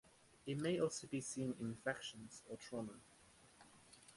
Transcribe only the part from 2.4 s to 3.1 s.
or trauma.